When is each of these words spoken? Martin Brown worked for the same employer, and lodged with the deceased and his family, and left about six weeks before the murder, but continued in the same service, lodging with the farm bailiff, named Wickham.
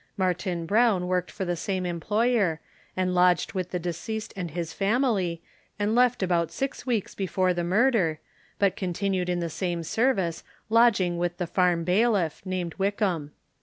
Martin 0.17 0.65
Brown 0.65 1.05
worked 1.05 1.29
for 1.29 1.45
the 1.45 1.55
same 1.55 1.85
employer, 1.85 2.59
and 2.97 3.13
lodged 3.13 3.53
with 3.53 3.69
the 3.69 3.77
deceased 3.77 4.33
and 4.35 4.49
his 4.49 4.73
family, 4.73 5.43
and 5.77 5.93
left 5.93 6.23
about 6.23 6.51
six 6.51 6.87
weeks 6.87 7.13
before 7.13 7.53
the 7.53 7.63
murder, 7.63 8.17
but 8.57 8.75
continued 8.75 9.29
in 9.29 9.41
the 9.41 9.47
same 9.47 9.83
service, 9.83 10.43
lodging 10.71 11.19
with 11.19 11.37
the 11.37 11.45
farm 11.45 11.83
bailiff, 11.83 12.41
named 12.47 12.73
Wickham. 12.79 13.31